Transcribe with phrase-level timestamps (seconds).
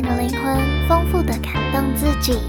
[0.00, 2.40] 美的灵魂，丰富的感动自己。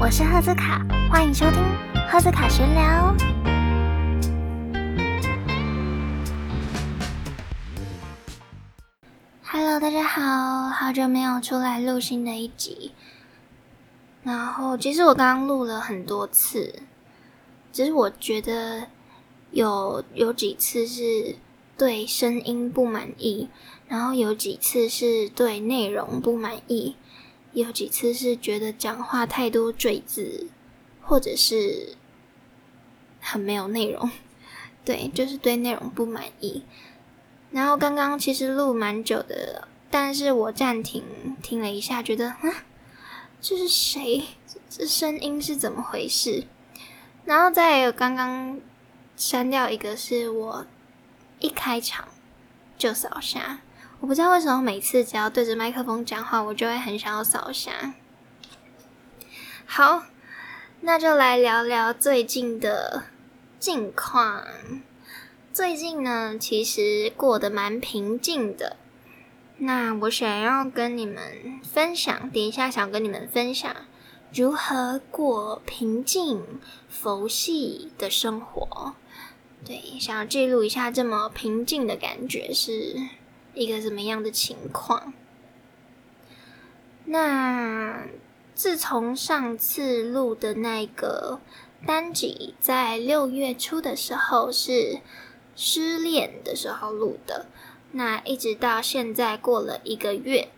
[0.00, 1.62] 我是赫兹卡，欢迎收听
[2.08, 3.14] 赫兹卡闲聊。
[9.42, 12.92] Hello，大家好，好久没有出来录新的一集。
[14.22, 16.76] 然后，其实我刚刚录了很多次，
[17.74, 18.86] 只是我觉得
[19.50, 21.36] 有有几次是
[21.76, 23.50] 对声音不满意。
[23.90, 26.94] 然后有几次是对内容不满意，
[27.52, 30.46] 有几次是觉得讲话太多赘字，
[31.02, 31.96] 或者是
[33.20, 34.08] 很没有内容，
[34.86, 36.62] 对，就是对内容不满意。
[37.50, 41.02] 然后刚刚其实录蛮久的，但是我暂停
[41.42, 42.64] 听了一下，觉得啊，
[43.40, 44.22] 这是谁？
[44.68, 46.44] 这声音是怎么回事？
[47.24, 48.60] 然后再有刚刚
[49.16, 50.64] 删掉一个，是我
[51.40, 52.06] 一开场
[52.78, 53.62] 就扫下。
[54.00, 57.94] 我不知道为什么每次只要对着麦克风讲话，我就会很想要扫下。
[59.66, 60.04] 好，
[60.80, 63.04] 那就来聊聊最近的
[63.58, 64.42] 近况。
[65.52, 68.76] 最近呢，其实过得蛮平静的。
[69.58, 73.76] 那我想要跟你们分享，等一下想跟你们分享
[74.32, 76.42] 如何过平静
[76.88, 78.94] 佛系的生活。
[79.62, 82.96] 对，想要记录一下这么平静的感觉是。
[83.54, 85.12] 一个什么样的情况？
[87.04, 88.06] 那
[88.54, 91.40] 自从上次录的那个
[91.86, 95.00] 单集，在六月初的时候是
[95.56, 97.46] 失恋的时候录的，
[97.92, 100.50] 那一直到现在过了一个月，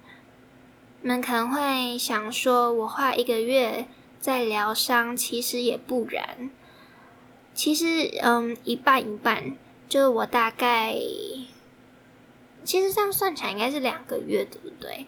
[1.00, 3.86] 你们可能会想说，我花一个月
[4.20, 6.50] 在疗伤，其实也不然，
[7.54, 9.56] 其实嗯，一半一半，
[9.88, 10.94] 就是我大概。
[12.64, 15.06] 其实这样算起来应该是两个月，对不对？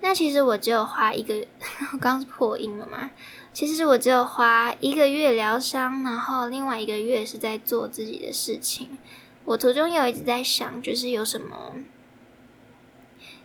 [0.00, 1.34] 那其实我只有花一个，
[1.92, 3.10] 我刚刚是破音了嘛？
[3.54, 8.98] 其实我只有花一个月疗伤，然后另外一个月是在做自己的事情。
[9.44, 11.76] 我途中有一直在想，就是有什么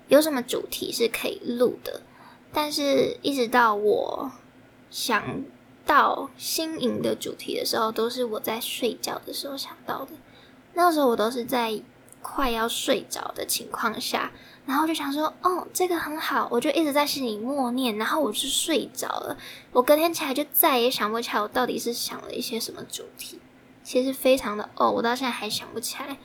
[0.09, 2.01] 有什么主题是可以录的，
[2.51, 4.31] 但是一直到我
[4.89, 5.43] 想
[5.85, 10.11] 到新颖的主题的时候，都是我在睡觉的时候想到的。
[10.73, 11.81] 那时候我都是在。
[12.21, 14.31] 快要睡着的情况下，
[14.65, 19.37] 然后就想说，哦，这个很好，我就一直在心里默念，然后我就睡着了。
[19.71, 23.39] 我隔天起来就再也想不起来我到底是想了一些什么主题，
[23.83, 26.17] 其实非常的哦，我到现在还想不起来，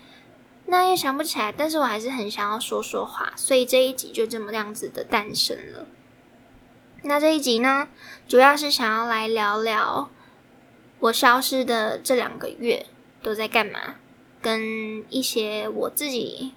[0.66, 5.86] 那也想不起来，但是我还是很想要说说话，所以这一集就这么样子的诞生了。
[7.02, 7.88] 那这一集呢，
[8.26, 10.08] 主要是想要来聊聊
[11.00, 12.86] 我消失的这两个月
[13.22, 13.96] 都在干嘛。
[14.44, 16.52] 跟一些我自己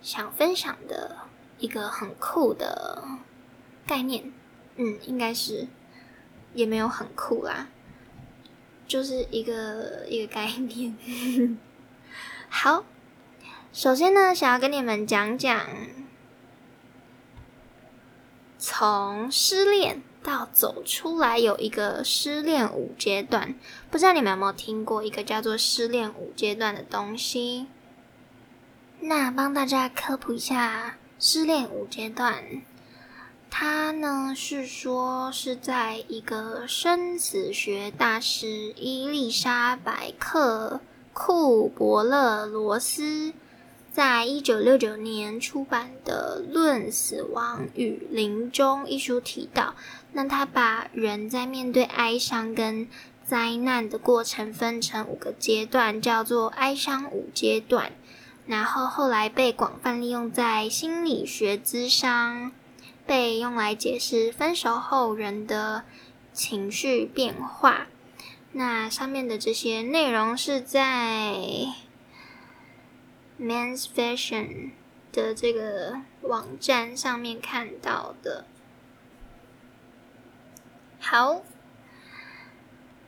[0.00, 1.16] 想分享的
[1.58, 3.02] 一个很酷的
[3.84, 4.32] 概念，
[4.76, 5.66] 嗯，应该是
[6.54, 7.66] 也没有很酷啦，
[8.86, 11.58] 就是一个一个概念。
[12.48, 12.84] 好，
[13.72, 15.66] 首先呢，想要跟你们讲讲
[18.56, 20.00] 从失恋。
[20.24, 23.54] 到走出来有一个失恋五阶段，
[23.90, 27.66] 不知道你们有没有听过一个叫做失恋五阶段的东西？
[29.00, 32.42] 那帮大家科普一下失恋五阶段，
[33.50, 40.80] 它呢是说是在一个生死学大师伊丽莎白克
[41.12, 43.34] 库伯勒罗斯。
[43.92, 49.76] 在一九六九年出版的《论死亡与临终》一书提到，
[50.14, 52.88] 那他把人在面对哀伤跟
[53.22, 57.92] 灾难的过程分成五个阶段，叫做哀伤五阶段。
[58.46, 62.50] 然后后来被广泛利用在心理学之商，
[63.04, 65.84] 被用来解释分手后人的
[66.32, 67.88] 情绪变化。
[68.52, 71.36] 那上面的这些内容是在。
[73.36, 74.70] Men's Fashion
[75.10, 78.46] 的这个网站上面看到的。
[81.06, 81.42] 好，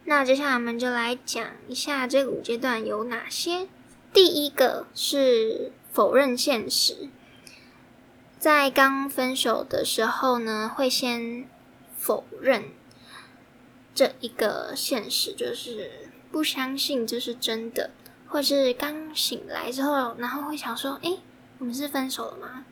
[0.04, 3.68] 那接下来我们就来讲一下这五阶段有哪些。
[4.12, 7.08] 第一个是否认现实，
[8.38, 11.48] 在刚分手的时候呢，会先
[11.96, 12.64] 否认
[13.94, 17.90] 这一个现实，就是不相信这是真的。
[18.28, 21.16] 或是刚醒来之后，然后会想说：“哎，
[21.58, 22.66] 我们是分手了吗？”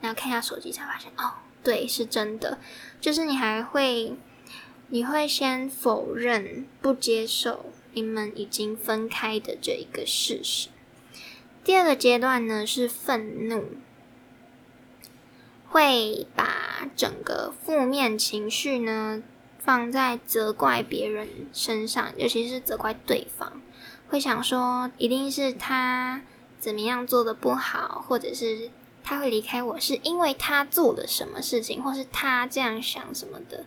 [0.00, 2.58] 然后看一下手机，才发现哦，对，是真的。
[3.00, 4.16] 就是你还会，
[4.92, 10.68] 你会先否认、不接受你们已经分开的这一个事实。
[11.62, 13.66] 第二个阶段呢是愤怒，
[15.68, 19.22] 会把整个负面情绪呢
[19.60, 23.62] 放在责怪别人身上，尤其是责怪对方，
[24.08, 26.22] 会想说一定是他
[26.58, 28.70] 怎么样做的不好，或者是
[29.04, 33.66] 他会离开我是因为他做了什么事情，或是他这样想什么的，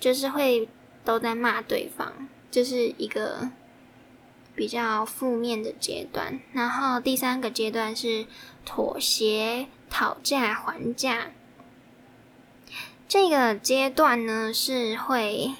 [0.00, 0.68] 就是会
[1.04, 2.12] 都在骂对方，
[2.50, 3.50] 就是一个。
[4.52, 8.26] 比较负面的阶段，然后第三个阶段是
[8.66, 11.28] 妥协、讨价还价。
[13.08, 15.52] 这个阶段呢，是会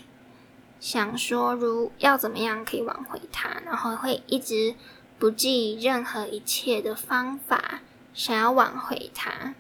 [0.80, 4.74] 想说，如要怎么样可以挽回他，然后会一直
[5.18, 7.80] 不计任何一切的方法，
[8.12, 9.54] 想要挽回他。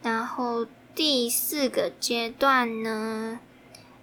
[0.00, 0.64] 然后
[0.96, 3.38] 第四个阶段呢？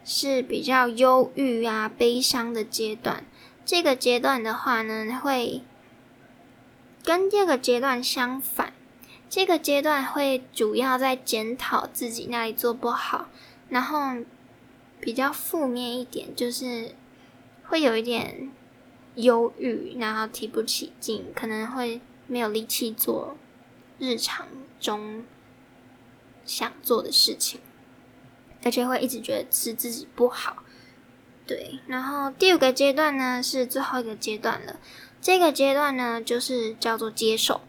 [0.06, 3.26] 是比较忧郁啊、悲伤的阶段。
[3.66, 5.64] 这个阶段的话呢，会
[7.04, 8.74] 跟第二个阶段相反。
[9.28, 13.28] 这个阶段会主要在检讨自己那里做不好，
[13.70, 14.24] 然后
[15.00, 16.92] 比较负面一点，就是
[17.64, 18.52] 会有一点
[19.16, 23.36] 忧郁，然后提不起劲，可能会没有力气做
[23.98, 24.48] 日常
[24.80, 25.26] 中
[26.46, 27.60] 想做的事情。
[28.66, 30.64] 而且会一直觉得是自己不好，
[31.46, 31.80] 对。
[31.86, 34.80] 然后第五个阶段呢是最后一个阶段了，
[35.22, 37.60] 这个阶段呢就是叫做接受，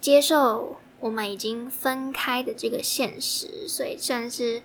[0.00, 4.62] 接受我们已经分开的这个现实，所以算是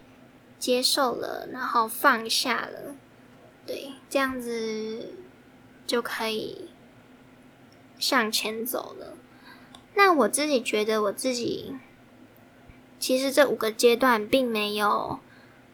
[0.57, 2.95] 接受了，然后放下了，
[3.67, 5.13] 对，这样子
[5.85, 6.69] 就可以
[7.99, 9.17] 向前走了。
[9.95, 11.75] 那我自己觉得我自己
[13.03, 15.19] 其实这五个阶段并没有。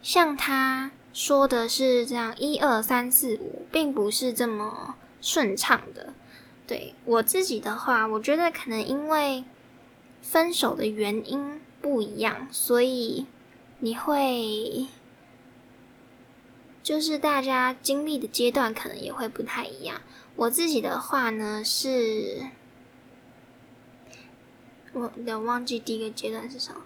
[0.02, 6.16] 像他说的是这样，一二三四五，并不是这么顺畅的。
[6.66, 9.44] 对我自己的话，我觉得可能因为
[10.24, 13.28] 分手的原因不一样，所以
[13.78, 14.88] 你会
[16.82, 20.02] 就是大家经历的阶段可能也会不太一样。
[20.36, 22.48] 我自己的话呢，是
[24.94, 26.82] 我有忘记第一个阶段是什么。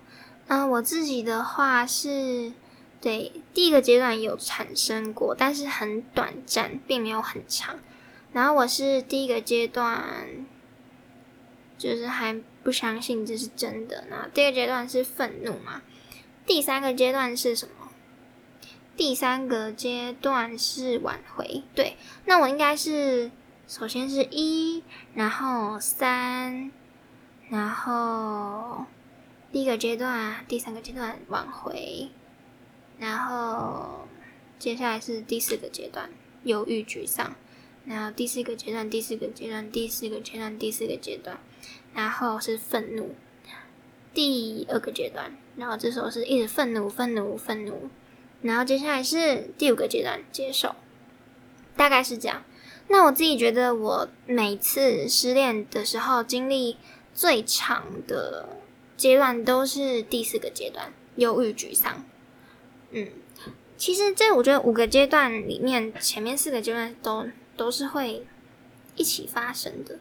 [0.48, 2.54] 嗯，我自己的话是。
[3.02, 7.78] 对，第一个阶段有产生过，但是很短暂，并没有很长。
[8.32, 10.48] 然后我是第一个阶段，
[11.78, 14.06] 就是还不相信这是真的。
[14.10, 15.82] 那第二个阶段是愤怒嘛？
[16.46, 17.90] 第三个阶段是什么？
[18.96, 21.64] 第三个阶段是挽回。
[21.76, 23.32] 对，那我应该是
[23.68, 24.82] 首先是一，
[25.14, 26.72] 然后三，
[27.50, 28.86] 然后
[29.54, 32.10] 第一个阶段，第三个阶段挽回。
[32.98, 34.08] 然后
[34.58, 36.10] 接下来是第四个阶段，
[36.42, 37.36] 犹豫沮丧。
[37.86, 41.38] 然后第四个阶段，第四个阶段，第四个阶段，第四个阶段，
[41.94, 43.14] 然后是愤怒。
[44.12, 47.92] 第二个阶段，然后这时候是一直愤怒，愤怒，愤怒。
[48.42, 50.74] 然后接下来是第五个阶段，接受。
[51.78, 52.44] 大概是这样。
[52.88, 56.78] 那我自己觉得，我每次失恋的时候，经历
[57.14, 58.63] 最长的
[58.96, 62.04] 阶段都是第四个阶段，忧郁沮丧。
[62.92, 63.10] 嗯，
[63.78, 68.26] 其实这我觉得五个阶段里面，前面四个阶段都都是会
[68.96, 70.00] 一起发生的，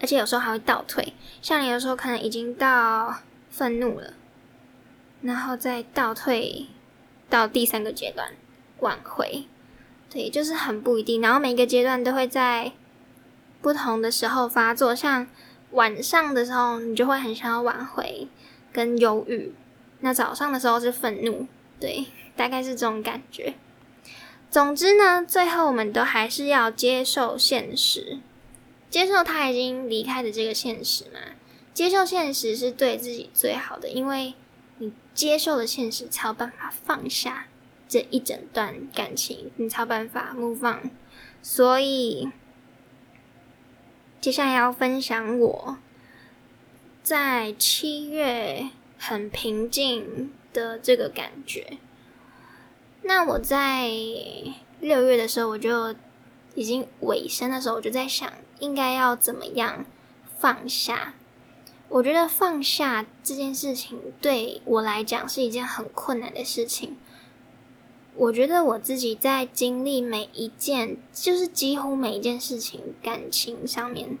[0.00, 1.14] 而且有时候还会倒退。
[1.42, 3.18] 像你有时候可能已经到
[3.50, 4.14] 愤怒了，
[5.22, 6.66] 然后再倒退
[7.28, 8.32] 到第三个阶段
[8.78, 9.46] 挽回，
[10.08, 11.20] 对，就是很不一定。
[11.20, 12.72] 然后每一个阶段都会在
[13.60, 15.26] 不同的时候发作，像
[15.72, 18.28] 晚上的时候，你就会很想要挽回
[18.72, 19.52] 跟忧郁。
[20.00, 21.46] 那早上的时候是愤怒，
[21.80, 22.06] 对，
[22.36, 23.54] 大概是这种感觉。
[24.50, 28.18] 总之呢，最后我们都还是要接受现实，
[28.88, 31.18] 接受他已经离开的这个现实嘛。
[31.74, 34.34] 接受现实是对自己最好的，因为
[34.78, 37.46] 你接受了现实，才有办法放下
[37.88, 40.90] 这一整段感情，你才有办法 move on。
[41.42, 42.30] 所以，
[44.20, 45.78] 接下来要分享我
[47.02, 48.70] 在七月。
[49.00, 51.78] 很平静的这个感觉。
[53.02, 53.88] 那我在
[54.80, 55.94] 六月的时候，我就
[56.56, 59.86] 已经尾声的时候，我就在想，应该要怎么样
[60.40, 61.14] 放下？
[61.88, 66.96] 我觉得放下这件事情对我来讲是一件很困难的事情。
[68.18, 74.18] 我觉得我自己在经历每一件，就是几乎每一件事情，感情上面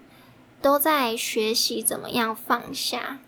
[0.62, 3.18] 都在学习怎么样放下。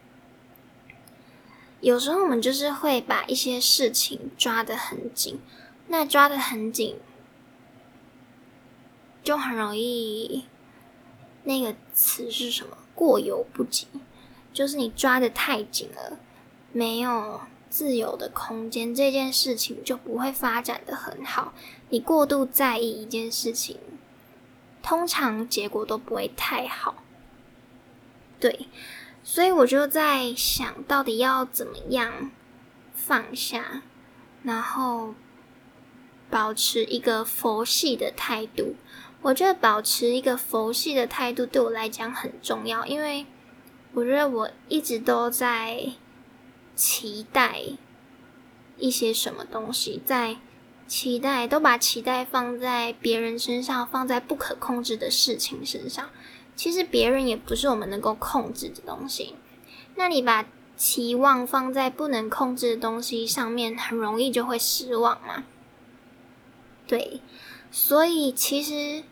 [1.80, 5.40] 有时候我们就是会把一些事情抓得很紧，
[5.88, 6.96] 那抓得很紧，
[9.24, 10.44] 就很容易。
[11.42, 12.76] 那个词是什么？
[12.94, 13.88] 过犹不及，
[14.52, 16.20] 就是你抓的太紧了，
[16.70, 21.54] 没有自由的空间，这件事情就不会发展的很好。
[21.88, 23.78] 你过度在意一件事情，
[24.82, 26.96] 通常结果都不会太好。
[28.38, 28.66] 对，
[29.22, 32.30] 所以我就在想到底要怎么样
[32.92, 33.82] 放下，
[34.42, 35.14] 然后
[36.28, 38.74] 保持一个佛系的态度。
[39.22, 43.26] 我觉得保持一个佛系的态度对我来讲很重要，因为
[43.92, 45.92] 我觉得我一直都在
[46.74, 47.62] 期待
[48.76, 50.36] 一些什么东西，在
[50.86, 56.10] 期待都把期待放在别人身上，放在不可控制的事情身上。
[56.56, 59.34] 其实别人也不是我们能够控制的东西。
[59.94, 60.46] 那你把
[60.76, 65.44] 期望放在不能控制的东西上面，很容易就会失望嘛。
[66.86, 67.20] 对。
[67.70, 69.04] 所以其实，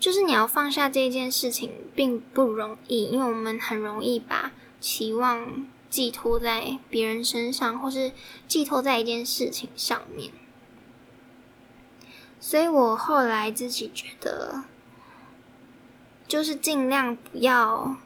[0.00, 8.12] 就是你要放下这件事情并不容易，因为我们很容易把期望寄托在别人身上，或是
[8.46, 10.32] 寄托在一件事情上面。
[12.40, 14.64] 所以我后来自己觉得，
[16.26, 17.96] 就是尽量不要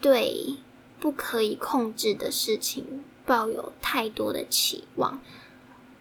[0.00, 0.56] 对
[1.00, 5.20] 不可以控制的事情抱有太多的期望。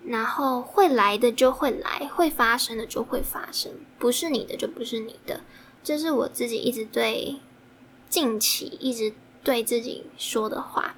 [0.04, 5.42] 然后会来的就会来，会发生的就会发生，不是你的就不是你的。
[5.84, 7.40] 这是我自己一直对
[8.10, 10.96] 近期一直对自己说的话，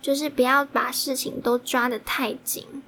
[0.00, 2.82] 就是不要把事情都抓得太紧。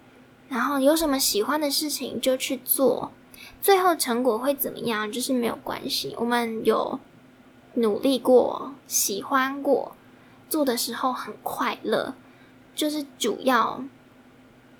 [0.48, 3.10] 然后有什么喜欢的事情就去做，
[3.60, 6.14] 最后成果会怎么样就是没有关系。
[6.18, 7.00] 我们有
[7.74, 9.96] 努力过，喜欢过，
[10.48, 12.14] 做的时候很快乐，
[12.74, 13.82] 就是主要。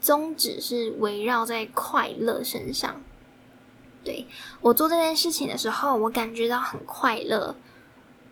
[0.01, 3.01] 宗旨是围绕在快乐身上。
[4.05, 4.27] 对
[4.61, 7.57] 我做这件事情的时候，我感觉到很快乐，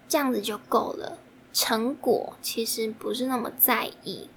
[0.07, 1.17] 这样子就够了。
[1.53, 4.29] 成果其实不是那么在意。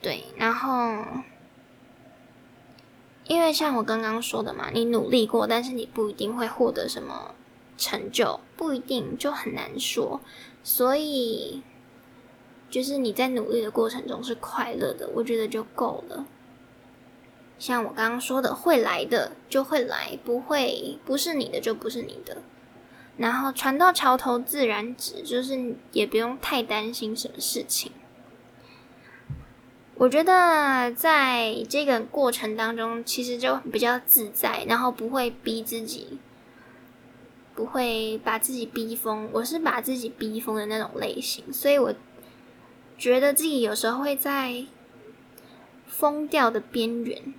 [0.00, 1.04] 对，然后
[3.24, 7.34] 因为像我刚刚说的嘛，你努力过，但是你不一定会获得什么
[7.76, 10.20] 成就，不一定就很难说，
[10.62, 11.62] 所以。
[12.70, 16.24] 就是你在努力的过程中是快乐的，我觉得就够了。
[17.58, 22.36] 像我刚刚说的，会来的就会来，不会不是你的就不是你的。
[23.16, 27.92] 然后船到桥头自然直，就是也不用太担心什么事情。
[29.96, 36.18] 我觉得在这个过程当中，其实就比较自在，然后不会逼自己，
[37.54, 39.28] 不会把自己逼疯。
[39.32, 41.94] 我是把自己逼疯的那种类型，所以我。
[42.98, 44.66] 觉得自己有时候会在
[45.86, 47.32] 疯掉的边缘，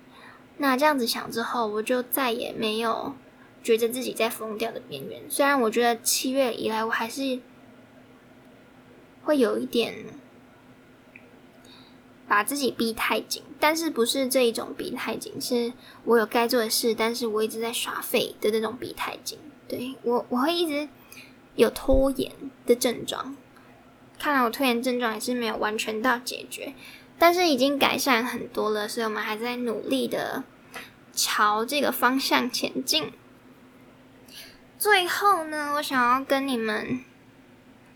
[0.56, 3.14] 那这样子想之后，我就再也没有
[3.62, 5.22] 觉得自己在疯掉的边缘。
[5.28, 7.40] 虽然我觉得七月以来，我还是
[9.22, 10.04] 会有一点
[12.26, 15.72] 把自己逼太紧，但是不是这一种逼太紧，是
[16.04, 19.38] 我有该做的事，但是我一直在耍废的那种逼太紧。
[19.68, 20.88] 对我，我会一直
[21.54, 22.32] 有拖延
[22.66, 23.36] 的症状。
[24.18, 26.74] 看来我拖延症状也是没有完全到解决，
[27.18, 30.44] 但是已经改善很多了，所以我们还在努力的
[31.12, 33.12] 朝这个方向前进。
[34.82, 37.04] 最后呢，我想要跟你们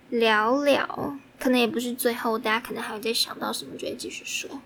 [0.08, 4.62] 聊聊，可能也不是最后，大家可能还有在想到什么，就会继续说。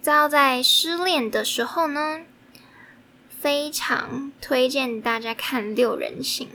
[0.00, 2.20] 在在失恋的时候呢，
[3.28, 6.46] 非常推荐大家看《六人行》。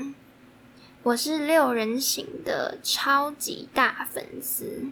[1.03, 4.85] 我是六人行的超级大粉丝。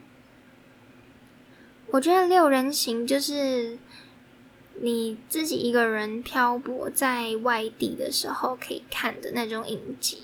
[1.91, 3.79] 我觉得六人行就是
[4.81, 10.17] 你自己一个人漂泊在外地的时候可以看的那种影集。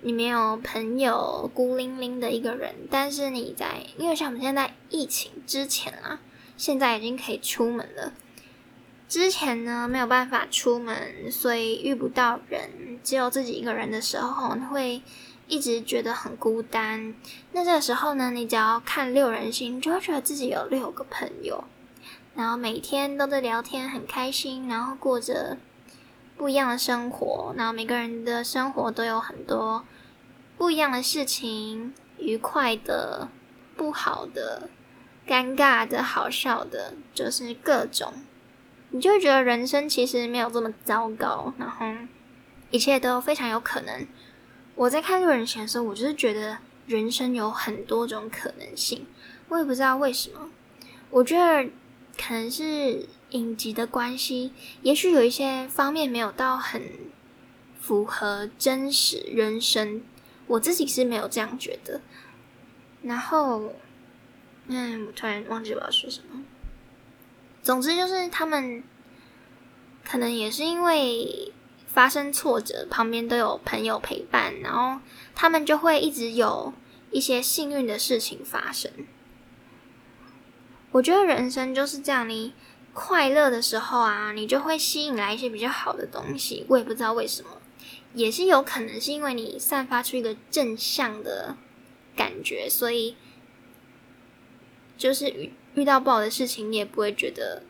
[0.00, 6.20] 你没有朋友，孤零零的一个人，但是你在，因为像我们现在疫情之前啊，
[6.56, 8.12] 现在已经可以出门了。
[9.08, 15.02] 之前呢没有办法出门，所以遇不到人，只有自己一个人的时候，你会
[15.48, 17.14] 一直觉得很孤单。
[17.52, 21.64] 那这个时候呢，你只要看六人行，就会觉得自己有六个朋友，
[22.38, 25.56] 然后每天都在聊天，很开心，然后过着
[26.36, 27.52] 不一样的生活。
[27.56, 29.84] 然后每个人的生活都有很多
[30.56, 33.26] 不一样的事情，愉快的、
[33.76, 34.70] 不好的、
[35.26, 38.12] 尴尬的、好笑的，就是各种。
[38.90, 41.84] 你就会觉得人生其实没有这么糟糕，然后
[42.70, 44.06] 一切都非常有可能。
[44.76, 49.04] 我在看六人行的时候，我就是觉得人生有很多种可能性。
[49.48, 50.48] 我也不知道为什么，
[51.10, 51.68] 我觉得
[52.20, 56.82] 可能是影集的关系，也许有一些方面没有到很
[57.80, 60.02] 符合真实人生，
[60.48, 62.00] 我自己是没有这样觉得。
[63.02, 63.72] 然后，
[64.66, 66.44] 嗯，我突然忘记我要说什么。
[67.62, 68.82] 总之就是他们
[70.04, 71.52] 可能也是因为
[71.86, 75.00] 发生挫折，旁边都有朋友陪伴，然后
[75.34, 76.72] 他们就会一直有
[77.10, 78.90] 一些幸运的事情发生。
[80.98, 82.52] 我觉得人生就是这样，你
[82.92, 86.66] 快乐的时候啊，你就会吸引来一些比较好的东西。
[86.68, 87.60] 我也不知道为什么，
[88.14, 91.56] 也是有可能是因为你散发出一个正向的
[92.16, 93.14] 感觉，所以
[94.96, 97.62] 就是遇遇到不好的事情，你也不会觉得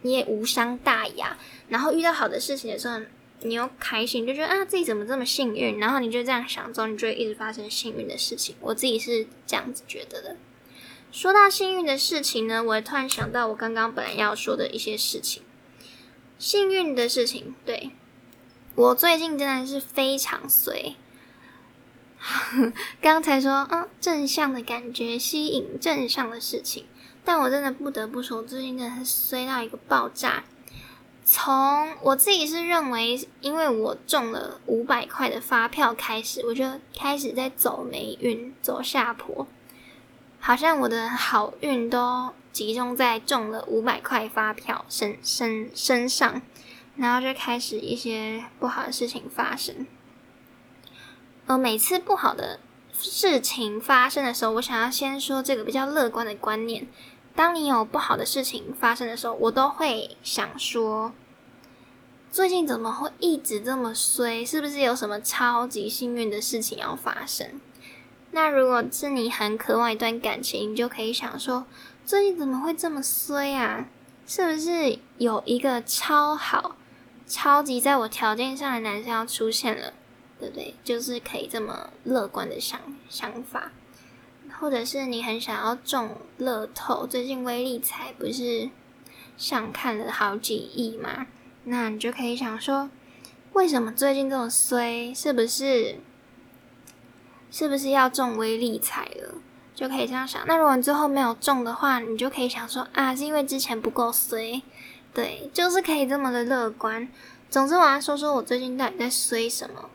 [0.00, 1.36] 你也无伤大雅。
[1.68, 2.98] 然后遇到好的事情的时候，
[3.42, 5.78] 你又开心，就觉得啊自己怎么这么幸运。
[5.78, 8.56] 然后你就这样想之后，你就会一直发生幸运的事情。
[8.60, 10.36] 我自己是这样子觉得的。
[11.14, 15.44] 说到幸运的事情呢，我突然想到我刚刚本来要说的一些事情。
[16.40, 17.92] 幸运的事情，对
[18.74, 20.96] 我最近真的是非常随。
[23.00, 26.84] 刚才说，嗯，正向的感觉吸引正向的事情，
[27.24, 30.42] 但我真的不得不说，最近真的是衰到一个爆炸。
[31.24, 36.68] 从我自己是认为，因为我中了五百块的发票开始，我就
[36.98, 39.46] 开始在走霉运，走下坡。
[40.46, 46.42] 好像我的好运都集中在中了五百块发票身身身上，
[46.96, 49.86] 然后就开始一些不好的事情发生。
[51.46, 52.60] 呃，每次不好的
[52.92, 56.86] 事情发生的时候，我想要先说这个比较乐观的观念。
[57.34, 61.14] 当你有不好的事情发生的时候，我都会想说，
[62.30, 64.44] 最近怎么会一直这么衰？
[64.44, 67.58] 是不是有什么超级幸运的事情要发生？
[68.34, 71.66] 那如果是你很渴望一段感情，你就可以想说，
[72.04, 73.86] 最近怎么会这么衰啊？
[74.26, 76.74] 是不是有一个超好、
[77.28, 79.92] 超级在我条件上的男生要出现了，
[80.40, 80.74] 对不对？
[80.82, 83.70] 就是可以这么乐观的想想法，
[84.58, 88.68] 或者是你很想要中乐透，最近微利彩不是
[89.36, 91.28] 上看了好几亿嘛？
[91.62, 92.90] 那你就可以想说，
[93.52, 95.14] 为什么最近这么衰？
[95.14, 96.00] 是不是？
[97.54, 99.34] 是不是要中微利彩了，
[99.76, 100.44] 就可以这样想？
[100.44, 104.60] 那如果你最后没有中的话，你就可以想说啊，是因为之前不够衰，
[105.14, 107.08] 对，就是可以这么的乐观。
[107.48, 109.88] 总之，我要说说我最近到底在衰什么。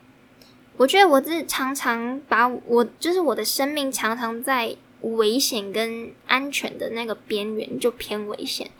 [0.78, 8.70] 我觉得我是常常把我，就是我的生命常常在危险跟安全的那个边缘，就偏危险。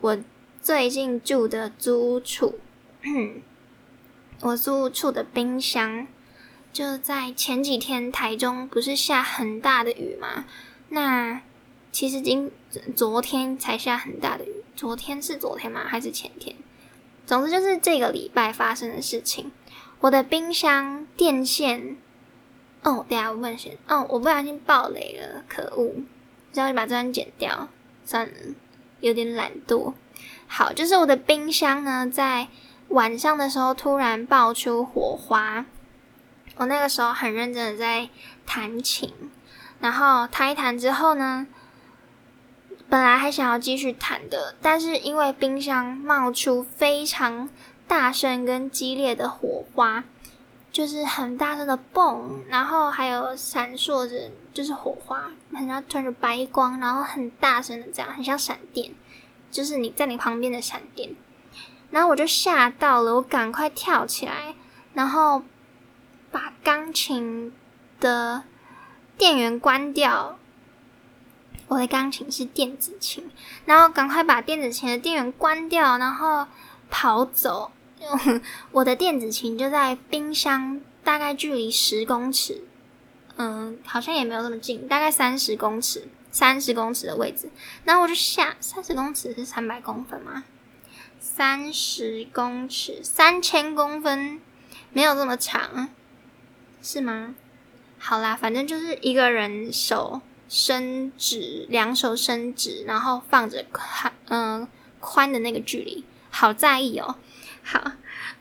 [0.00, 0.16] 我
[0.62, 2.60] 最近住的租处，
[4.42, 6.06] 我租处的冰箱。
[6.74, 10.44] 就在前几天，台中不是下很大的雨吗？
[10.88, 11.40] 那
[11.92, 12.50] 其实今
[12.96, 15.82] 昨天才下很大的雨，昨天是昨天吗？
[15.86, 16.56] 还是前天？
[17.24, 19.52] 总之就是这个礼拜发生的事情。
[20.00, 21.96] 我的冰箱电线……
[22.82, 23.78] 哦，等下我问先。
[23.86, 25.94] 哦，我不小心爆雷了，可恶！
[26.52, 27.68] 只要把这段剪掉，
[28.04, 28.32] 算了，
[28.98, 29.94] 有点懒惰。
[30.48, 32.48] 好，就是我的冰箱呢，在
[32.88, 35.66] 晚上的时候突然爆出火花。
[36.56, 38.08] 我那个时候很认真的在
[38.46, 39.12] 弹琴，
[39.80, 41.48] 然后弹一弹之后呢，
[42.88, 47.48] 本来还想要继续弹的，但是因为冰箱冒出非常
[47.88, 50.04] 大声跟激烈的火花，
[50.70, 58.92] 就是很大声的蹦，然后还有闪烁着，就是火花，很像突然白光，然后很大声的这样，很像闪电，
[59.50, 61.10] 就是你在你旁边的闪电，
[61.90, 64.54] 然后我就吓到了，我赶快跳起来，
[64.92, 65.42] 然后。
[66.94, 67.52] 请
[68.00, 68.44] 的
[69.18, 70.38] 电源关掉。
[71.66, 73.30] 我的钢琴是电子琴，
[73.66, 76.46] 然后赶快把电子琴的电源关掉，然后
[76.88, 77.72] 跑走。
[78.70, 82.62] 我的电子琴就在冰箱，大概距离十公尺，
[83.36, 87.50] 嗯，好像也没有那么近，大概三十公尺，三十公尺的位置。
[87.84, 90.44] 然后我就下，三十公尺是三百公分吗？
[91.18, 94.38] 三十公尺，三千公分，
[94.92, 95.88] 没有这么长。
[96.84, 97.34] 是吗？
[97.98, 100.20] 好啦，反正就是一个人手
[100.50, 104.68] 伸直，两手伸直，然后放着宽，嗯，
[105.00, 107.16] 宽的那个距离，好在意哦。
[107.62, 107.92] 好，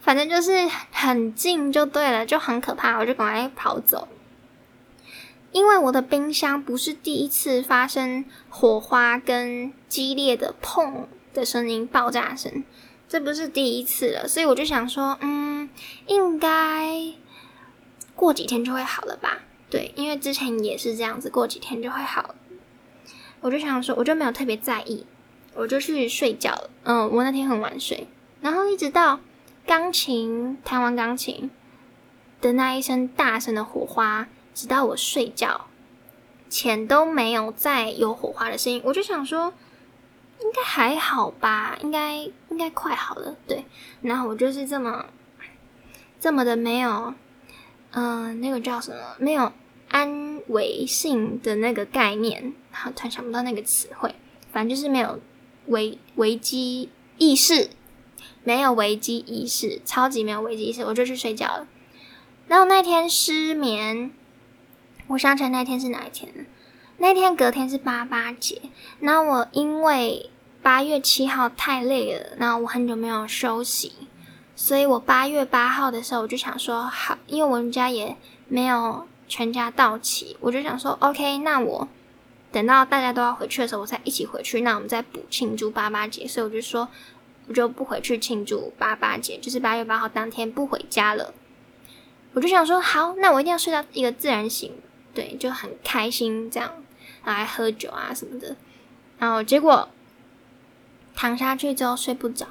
[0.01, 4.09] 反正就是很近就对了，就很可怕，我就赶快跑走。
[5.53, 12.65] 因为我的冰箱不是第一次发生火花跟激烈的砰的声音、爆炸声，
[13.07, 15.69] 这不是第一次了，所以我就想说，嗯，
[16.07, 17.13] 应该。
[18.15, 19.39] 过几天就会好了吧？
[19.69, 22.35] 对，因为之前也是这样子，过几天就会好。
[23.41, 25.05] 我就想说，我就没有特别在意，
[25.53, 26.69] 我就去睡觉了。
[26.83, 28.07] 嗯，我那天很晚睡，
[28.41, 29.19] 然后一直到
[29.65, 31.49] 钢琴弹完钢琴，
[32.39, 35.67] 的那一声大声的火花，直到我睡觉
[36.49, 38.81] 前都没有再有火花的声音。
[38.85, 39.53] 我就想说，
[40.39, 43.35] 应该还好吧，应该应该快好了。
[43.47, 43.65] 对，
[44.01, 45.05] 然后我就是这么
[46.19, 47.13] 这么的没有，
[47.93, 49.15] 嗯，那个叫什么？
[49.17, 49.51] 没有
[49.89, 54.13] 安危性的那个概念，好，突然想不到那个词汇，
[54.51, 55.19] 反正就是没有
[55.67, 57.69] 危危机意识。
[58.45, 61.67] 没有危机意识，超级没有危机意识，我就去睡觉了。
[62.47, 64.11] 然后那天失眠，
[65.07, 66.45] 我想起来那天是哪一天？
[66.97, 68.61] 那天隔天是八八节。
[68.99, 70.29] 那我因为
[70.61, 73.93] 八月七号太累了，然后我很久没有休息，
[74.55, 78.15] 所以我八月八号的时候我就想说，好，因为我们家也
[78.47, 81.87] 没有全家到齐，我就想说，OK，那我
[82.51, 86.27] 等到大家都要回去的时候，我再一起回去，那我们再补庆祝八八节。
[86.27, 86.87] 所以我就说。
[87.45, 91.33] 我就不回去庆祝八八节，就是八月八号当天不回家了。
[92.31, 94.71] 我就想说，好，那我一定要睡到一个自然醒，
[95.13, 96.71] 对，就很开心这样，
[97.25, 98.55] 来喝酒啊什么的。
[99.19, 99.89] 然后结果
[101.13, 102.47] 躺下去之后睡不着，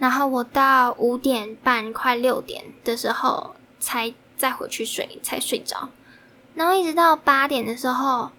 [0.00, 5.90] 然后我到五点半快六点的时候才再回去睡，才睡着。
[6.56, 8.32] 然后一直到八点的时候，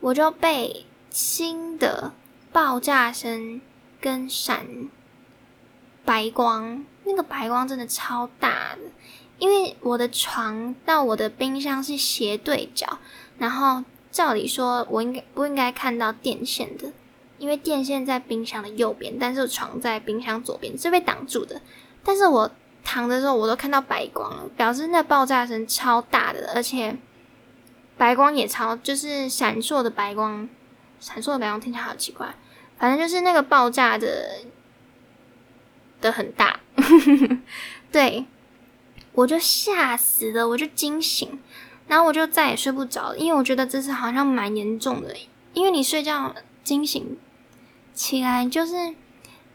[0.00, 2.12] 我就被新的
[2.52, 3.62] 爆炸声
[3.98, 4.90] 跟闪。
[6.04, 8.80] 白光，那个白光真的超大的，
[9.38, 12.98] 因为我的床到我的冰箱是斜对角，
[13.38, 16.92] 然后照理说我应该不应该看到电线的，
[17.44, 21.60] 因为电线在冰箱的右边，但是床在冰箱左边是被挡住的。
[22.02, 22.50] 但是我
[22.82, 26.96] 躺的时候，我都看到白光了，表示那爆炸声超大的，而且
[27.98, 30.48] 白光也超，就是闪烁的白光，
[30.98, 32.34] 闪烁的白光听起来好奇怪，
[32.78, 34.40] 反正就是那个爆炸的。
[36.00, 36.60] 的很大，
[37.90, 38.26] 对，
[39.12, 41.40] 我就吓死了，我就惊醒，
[41.88, 45.16] 然后我就再也睡不着，因为我觉得这次好像蛮严重的，
[45.54, 47.16] 因为你睡觉惊醒
[47.94, 48.74] 起来就是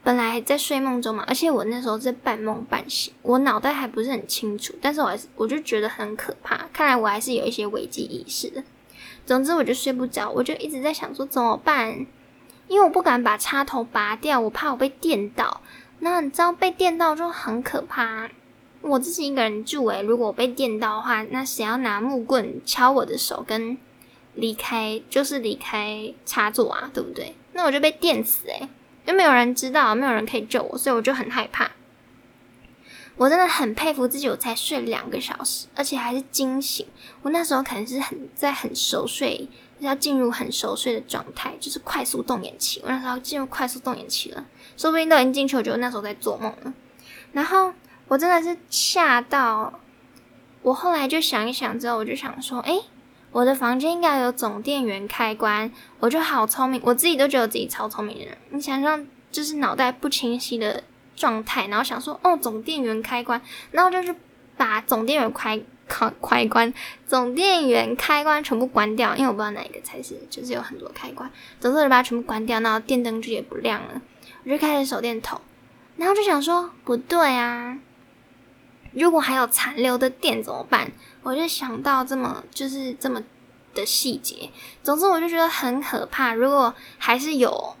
[0.02, 8.64] 本来在睡梦中嘛，而且我那时候是半梦半醒，我脑袋还不是很清楚，但是我还是我就觉得很可怕，看来我还是有一些危机意识的。
[9.26, 12.06] 总之我就睡不着，我就一直在想说怎么办，
[12.66, 15.60] 因为我不敢把插头拔掉，我怕我被电到。
[15.98, 18.30] 那你知道被电到就很可怕。
[18.80, 23.76] 我自己一个人住诶，如果我被电到的话，那谁要拿木棍敲我的手跟
[24.34, 27.34] 离开，就是离开插座啊，对不对？
[27.52, 28.68] 那我就被电死诶，
[29.06, 31.70] 又没有人知道，没有人可以救我，所以我就很害怕。
[33.16, 36.86] 我真的很佩服自己，我才睡两个小时，而且还是惊醒。
[37.20, 39.46] 我那时候可能是很在很熟睡，
[39.78, 42.80] 要进入很熟睡的状态，就是快速动眼期。
[42.82, 44.46] 我那时候进入快速动眼期了。
[44.76, 46.72] 说不定都已经进去，我觉得那时候在做梦了。
[47.32, 47.74] 然后
[48.08, 49.80] 我真的是吓到，
[50.62, 52.80] 我后来就想一想之后，我就想说，哎，
[53.32, 58.36] 我的房间应该有总电源开关，我就好聪明，我自己都觉得自己超聪明的人。
[58.50, 60.82] 你想象，就是脑袋不清晰的
[61.14, 63.40] 状态，然后想说，哦，总电源开关，
[63.70, 64.14] 然后就是
[64.56, 66.74] 把总电源开开开关，
[67.06, 74.02] 总电源开关全部关掉，因为我不知道哪一个才是，就是有很多开关，总之就把它全部关掉，然后电灯就也不亮了。
[74.44, 75.40] 我就开始手电筒，
[75.96, 77.78] 然后就想说不对啊，
[78.92, 80.90] 如果还有残留的电怎么办？
[81.22, 83.22] 我就想到这么就是这么
[83.74, 84.50] 的细节。
[84.82, 86.32] 总之我就觉得很可怕。
[86.34, 87.76] 如果还是有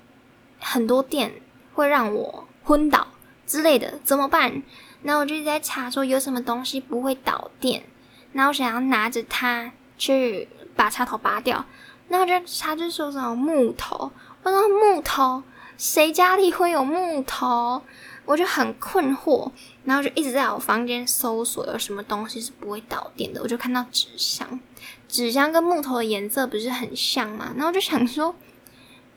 [0.58, 1.32] 很多电
[1.74, 3.06] 会让我昏倒
[3.46, 4.62] 之类的怎么办？
[5.02, 7.84] 然后我就一直在查说有什么东西不会导电，
[8.32, 11.64] 然后想要拿着它去把插头拔掉。
[12.08, 14.10] 然后就他就说什么木头，
[14.42, 15.42] 我说木头。
[15.78, 17.82] 谁家里会有木头？
[18.30, 19.50] 我就很困惑，
[19.82, 23.42] 然后就一直在我房间搜索有什么东西是不会导电的。
[23.42, 24.60] 我就看到纸箱，
[25.08, 27.52] 纸箱跟木头的颜色不是很像嘛？
[27.56, 28.36] 然后就想说，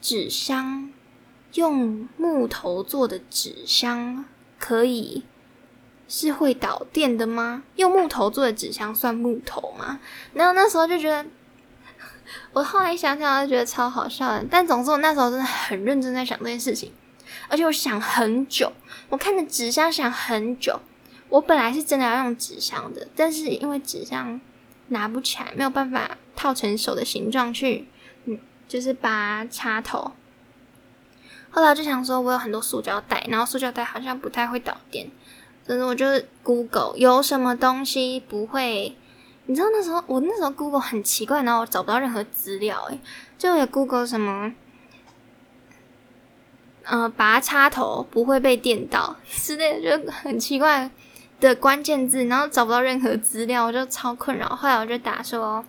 [0.00, 0.90] 纸箱
[1.52, 4.24] 用木头做的纸箱
[4.58, 5.22] 可以
[6.08, 7.62] 是会导电的吗？
[7.76, 10.00] 用木头做的纸箱算木头吗？
[10.32, 11.24] 然后那时候就觉得。
[12.52, 14.44] 我后来想想，就觉得超好笑的。
[14.50, 16.90] 但总之，我那时候真的很认真在想这件事情，
[17.54, 18.72] 而且我想很久。
[19.08, 20.80] 我看着纸箱想很久。
[21.28, 24.40] 我本来是真的要用纸箱的，但是因为纸箱
[24.88, 27.86] 拿不起来，没有办法套成手的形状去，
[28.24, 30.10] 嗯，就是拔插头。
[31.50, 35.08] 后来就想说，我有很多塑胶袋，然后塑胶袋好像不太会导电。
[35.64, 36.06] 所以我就
[36.42, 38.96] Google 有什么东西不会。
[39.46, 42.98] 你知道那时候我那时候 Google 很奇怪，然后我找不到任何资料，诶，
[43.38, 44.52] 就有 Google 什么，
[46.84, 50.90] 呃，拔插头不会被电到之类的，就很奇怪。
[51.40, 54.48] 的关键字，然后找不到任何资料，我就超困扰。
[54.48, 55.62] 后来我就打说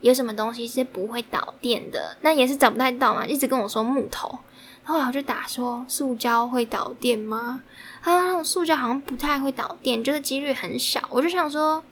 [0.00, 4.38] 有什么东西是不会导电的，那也是找不太到嘛，一直跟我说木头。
[4.84, 7.62] 后来我就打说塑胶会导电吗？
[8.02, 11.02] 啊，塑胶好像不太会导电，就是几率很小。
[11.10, 11.82] 我就想说，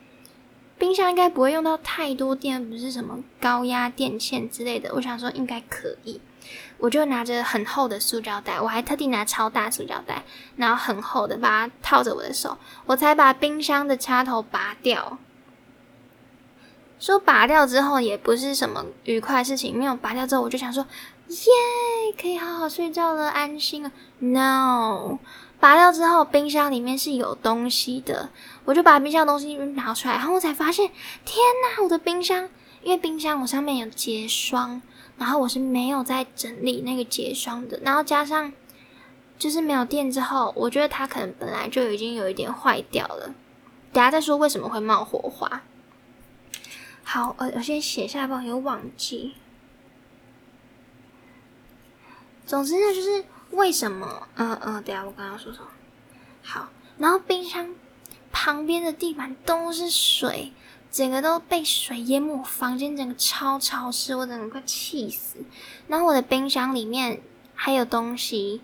[0.79, 4.95] 冰箱应该不会用到太多电，不是什么高压电线之类的。
[4.95, 6.21] 我想说应该可以。
[6.85, 10.23] 我就拿着很厚的塑胶袋，我还特地拿超大塑胶袋，
[10.57, 15.17] 然后很厚的把它套着我的手，我才把冰箱的插头拔掉。
[17.01, 20.87] 说拔掉之后也不是什么愉快事情，没有拔掉之后我就想说，
[21.29, 21.39] 耶，
[22.21, 23.91] 可以好好睡觉了，安心了。
[24.19, 25.19] No，
[25.59, 28.29] 拔掉之后冰箱里面是有东西的，
[28.67, 30.91] 我就把冰箱东西拿出来，然后我才发现，
[31.25, 32.51] 天哪，我的冰箱，
[32.83, 34.83] 因为冰箱我上面有结霜。
[35.25, 38.53] 然后我是没有在整理那个结霜的，然后加上
[39.39, 43.35] 就是没有电之后，我觉得它可能本来就已经有一点坏掉了。
[43.91, 45.63] 等下再说为什么会冒火花。
[47.05, 49.33] 好，我我先写下来，不然有忘记。
[52.45, 54.29] 总之呢，就是为什么？
[54.35, 55.69] 嗯嗯，等下我刚刚说什么？
[56.43, 57.75] 好，然后冰箱
[58.31, 60.53] 旁边的地板都是水。
[60.95, 65.39] 整个都被水淹没，房间整个超潮湿，我整个快气死。
[65.89, 67.21] 然后我的冰箱里面
[67.53, 68.61] 还有东西，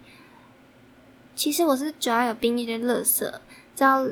[1.35, 3.19] 其实我是主要有冰一些垃圾，
[3.75, 4.07] 知道？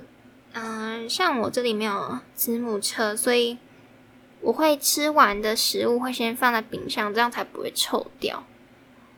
[0.52, 3.56] 嗯，像我这里没有子母车，所以
[4.40, 8.42] 我会吃完的食物会先放在冰箱，这样才不会臭掉。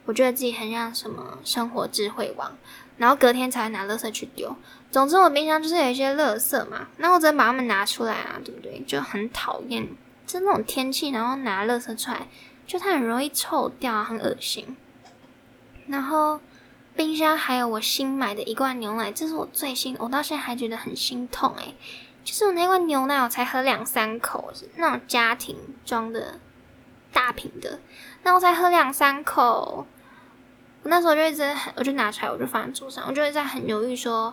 [0.05, 2.59] 我觉得自己很像什么生活智慧王。
[3.01, 4.55] 然后隔天才拿垃圾去丢。
[4.91, 8.79] 总之，我冰箱就是有一些垃圾嘛，那我只能把它们拿出来啊，对不对？
[8.87, 9.89] 就很讨厌，
[10.27, 12.29] 就那种天气，然后拿垃圾出来，
[12.67, 14.77] 就它很容易臭掉，很恶心。
[15.87, 16.41] 然后
[16.95, 21.75] 冰箱还有我新买的一罐牛奶，这是我最新，我到现在还觉得很心痛诶。
[22.23, 26.39] 就是我那罐牛奶，我才喝两三口，那种家庭装的
[27.15, 27.81] 大瓶的，
[28.25, 29.87] 那我才喝两三口。
[30.83, 34.33] 我那时候就一直很，我就拿出来，我就放在桌上，我就在很犹豫，说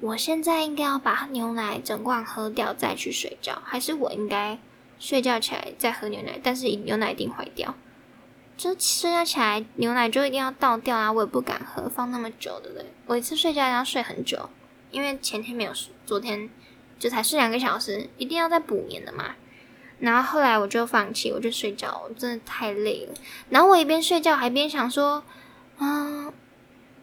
[0.00, 4.58] 我现在应该要把牛奶整罐喝掉再去睡觉，还是我应该
[4.98, 6.40] 睡觉起来再喝牛奶？
[6.42, 7.74] 但是牛奶一定坏掉，
[8.56, 11.12] 就睡觉起来牛奶就一定要倒掉啊！
[11.12, 12.86] 我也不敢喝，放那么久，对不对？
[13.04, 14.48] 我一次睡觉要睡很久，
[14.90, 16.48] 因为前天没有睡，昨天
[16.98, 19.34] 就才睡两个小时，一定要再补眠的嘛。
[19.98, 23.14] 然后后来我就放弃，我就睡觉，我真的太累了。
[23.50, 25.22] 然后我一边睡觉还边想说。
[25.78, 26.32] 啊，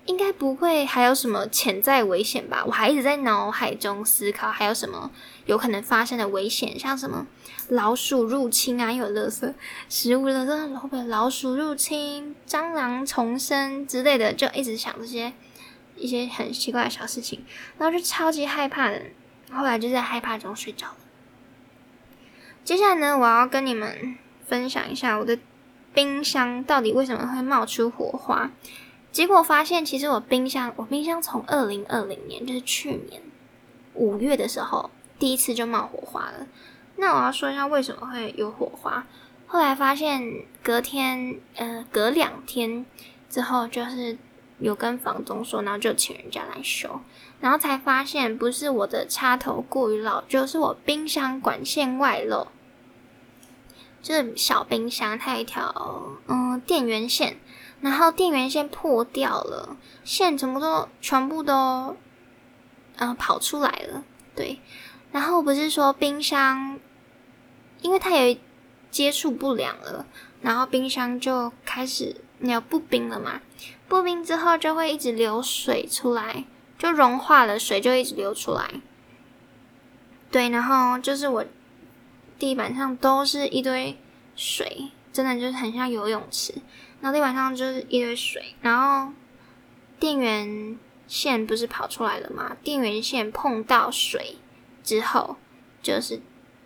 [0.05, 2.63] 应该不会还有什么潜在危险吧？
[2.65, 5.11] 我还一直在脑海中思考，还有什么
[5.45, 7.27] 有可能发生的危险，像什么
[7.69, 9.53] 老鼠入侵啊，有垃圾
[9.89, 14.33] 食物了，这会不老鼠入侵、蟑螂重生之类的？
[14.33, 15.33] 就一直想这些
[15.95, 17.45] 一些很奇怪的小事情，
[17.77, 19.01] 然后就超级害怕的。
[19.51, 20.97] 后来就在害怕中睡着了。
[22.63, 25.37] 接下来呢，我要跟你们分享一下我的。
[25.93, 28.51] 冰箱到底为什么会冒出火花？
[29.11, 33.21] 结果发现，其实我冰箱，我冰箱从二零二零年，就是去年
[33.93, 36.47] 五月的时候，第一次就冒火花了。
[36.95, 39.05] 那我要说一下为什么会有火花。
[39.45, 42.85] 后来发现，隔天，呃，隔两天
[43.29, 44.17] 之后，就是
[44.57, 47.01] 有跟房东说，然后就请人家来修，
[47.39, 52.47] 然后才发现不是我的插头过于老，就是我冰箱管线外漏。
[54.03, 55.73] 就是小冰箱，它有一条
[56.27, 57.37] 嗯电源线，
[57.79, 61.95] 然后电源线破掉了，线全部都全部都
[62.97, 64.03] 嗯跑出来了，
[64.35, 64.59] 对。
[65.13, 66.77] 然后不是说冰箱，
[67.81, 68.37] 因为它有
[68.91, 70.05] 接触不良了，
[70.41, 73.39] 然后冰箱就开始你要不冰了嘛，
[73.87, 76.43] 不冰之后就会一直流水出来，
[76.77, 78.69] 就融化了，水就一直流出来。
[80.29, 81.45] 对，然后就是我。
[82.37, 83.97] 地板上都是一堆
[84.35, 86.53] 水，真的就是很像游泳池。
[87.01, 89.13] 然后地板上就是一堆水，然后
[89.99, 92.55] 电源线不是跑出来了吗？
[92.63, 94.37] 电源线碰到水
[94.83, 95.37] 之后，
[95.81, 96.21] 就是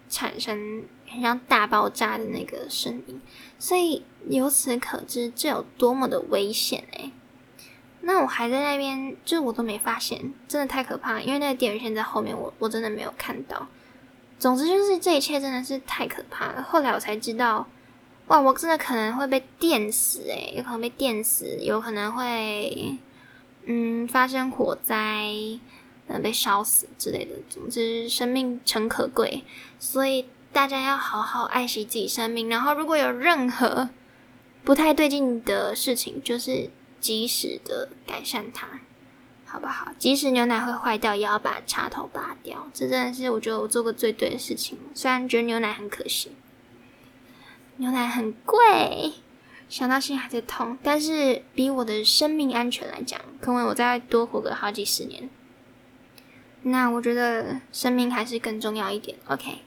[0.10, 3.20] 产生很像大爆炸的那个声音。
[3.60, 7.12] 所以由此可知，这有多么的危险诶。
[8.02, 11.20] 那我还在那边，就我都没发现，真的太可怕。
[11.20, 13.68] 因为那个电源线在后面，我我真的没有看到。
[14.40, 16.62] 总之就是这一切真的是太可怕了。
[16.62, 17.68] 后来我才知道，
[18.28, 22.98] 哇，我真的可能会被电死诶，有可能被电死，有可能会
[23.66, 25.26] 嗯发生火灾，
[26.08, 27.32] 嗯被烧死之类的。
[27.50, 29.44] 总之，生命诚可贵，
[29.80, 32.50] 所以大家要好好爱惜自己生命。
[32.50, 33.90] 然后，如果有任何
[34.64, 36.70] 不太对劲的事情，就是
[37.00, 38.68] 及时的改善它。
[39.50, 39.94] 好不好？
[39.98, 42.68] 即使牛奶会坏掉，也要把插头拔掉。
[42.74, 44.78] 这真的是我觉得我做过最对的事情。
[44.94, 46.32] 虽然觉得牛奶很可惜，
[47.78, 49.14] 牛奶很贵，
[49.70, 50.78] 想到心还在痛。
[50.84, 55.30] 但是比我的生命安全来讲，可能我再多活个好几十年，
[56.64, 59.18] 那我觉得生命还是更重要一点。
[59.28, 59.60] OK，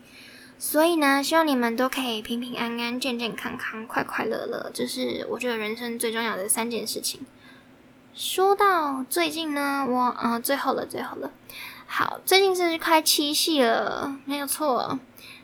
[0.58, 7.22] 所以呢，希望你们都可以平平安安、健健康康、快快乐乐，这是我觉得人生最重要的三件事情。
[8.12, 11.30] 说到最近呢，我啊，最后了，最后了。
[11.86, 14.98] 好，最近是快七夕了，没有错。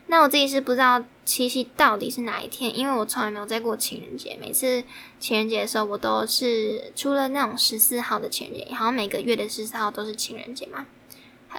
[0.07, 4.37] 那我自己是不知道七夕到底是哪一天，因为我从来没有在过情人节。
[4.39, 4.83] 每次
[5.19, 10.85] 情人节的时候，我都是除了那种十四号的情人节，好像每个月的十四号都是情人节嘛。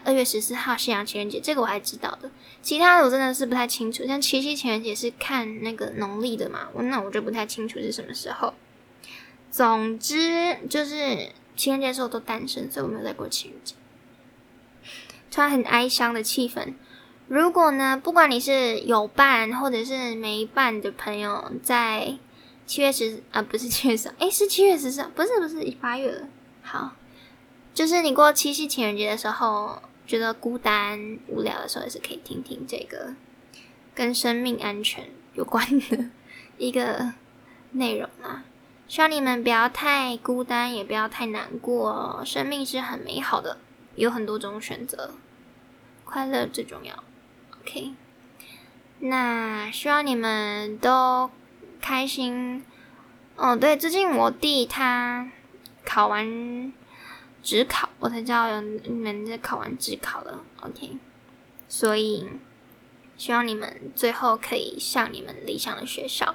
[0.05, 2.31] 二月十四号西洋情人节，这个我还知道的。
[2.63, 4.07] 其他的我真的是不太清楚。
[4.07, 8.55] 像七夕情人节是看那个农历的嘛，那我就不太清楚是什么时候。
[9.51, 13.75] 总之就是情人节的时候都单身，所以我没有在过情人节。
[15.31, 16.75] 突然很哀伤的气氛。
[17.29, 22.17] 如果呢，不管你是有伴或者是没伴的朋友，在
[22.67, 26.29] 七月十啊，不是七月十， 哎，是七月十四，不是不是八月了。
[26.63, 26.97] 好，
[27.75, 33.15] 就是你过七夕情人节的时候，觉得孤单无聊的时候，也是可以听听这个
[33.95, 36.07] 跟生命安全有关的
[36.57, 37.13] 一个
[37.73, 38.45] 内容啊。
[38.89, 42.23] 希望你们不要太孤单，也不要太难过。
[42.25, 43.59] 生命是很美好的，
[43.97, 45.13] 有很多种选择，
[46.07, 47.05] 快乐最重要。
[47.61, 47.93] OK，
[49.01, 51.31] 那希望你们都
[51.83, 52.65] 开心。
[53.37, 55.31] 哦，对，最近我弟他
[55.85, 56.73] 考完
[57.43, 60.43] 职考，我才知道有你们在考完职考了。
[60.63, 60.97] OK，
[61.69, 62.27] 所以
[63.19, 66.35] 希望你们最后可以上你们理想的学校。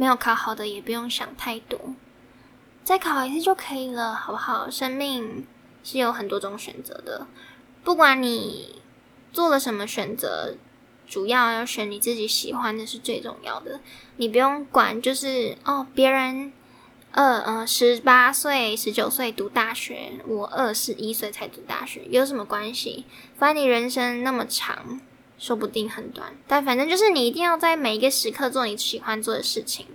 [0.00, 1.78] 没有考好的也不用想太多，
[2.82, 4.70] 再考一次就可以了，好不好？
[4.70, 5.44] 生命
[5.84, 7.26] 是有很多种选择的，
[7.84, 8.80] 不管你
[9.30, 10.54] 做了什么选择，
[11.06, 13.80] 主要要选你自己喜欢的是最重要的。
[14.16, 16.50] 你不用管，就是哦，别人
[17.12, 23.04] 二呃十八岁、十九岁读大学，我二十一岁才读大学，有什么关系？
[23.36, 24.98] 反正你人生那么长。
[25.40, 29.86] 说不定很短，但反正就是你一定要在每一个时刻做你喜欢做的事情。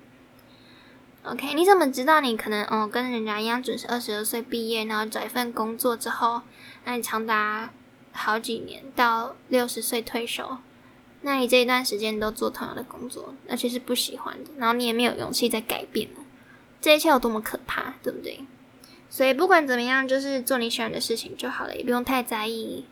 [1.23, 6.41] OK，你怎么知道你可能哦跟人家一样准时二十二岁毕业，然后找一份工作之后，
[6.84, 7.71] 那你长达
[8.12, 10.58] 好几年到六十岁退休，
[11.21, 16.19] 那你这一段时间都做同样的工作，而且是不喜欢的，然后你也没有勇气再改变了，
[16.81, 18.39] 这一切有多么可怕，对不对？
[19.12, 22.86] 所以不管怎么样，就是做你喜欢的事情就好了，也不用太在意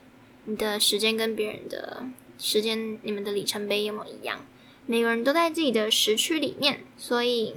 [0.44, 2.04] 你的时间跟别人的。
[2.38, 4.40] 时间，你们的里程碑有没有一样？
[4.86, 7.54] 每个人都在自己的时区里面，所以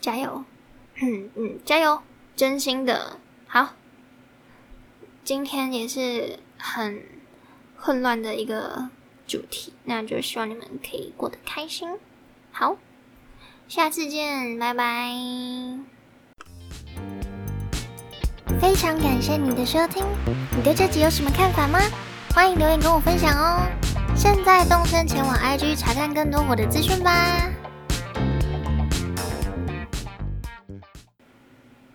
[0.00, 0.44] 加油，
[1.02, 2.00] 嗯 嗯，加油，
[2.34, 3.74] 真心的好。
[5.22, 7.02] 今天也是很
[7.76, 8.88] 混乱的一个
[9.26, 11.98] 主题，那就希望你们可以过得开心。
[12.52, 12.78] 好，
[13.68, 15.12] 下次见，拜拜。
[18.58, 20.04] 非常感谢你的收听，
[20.56, 21.80] 你对这集有什么看法吗？
[22.36, 23.66] 欢迎留言跟我分享哦！
[24.14, 27.48] 现在动身前往 IG 查看更多我的资讯吧。